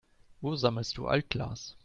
[0.41, 1.77] Wo sammelst du Altglas?